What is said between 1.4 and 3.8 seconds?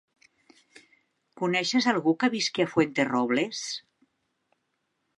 Coneixes algú que visqui a Fuenterrobles?